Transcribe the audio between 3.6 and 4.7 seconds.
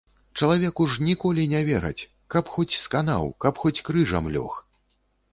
хоць крыжам лёг.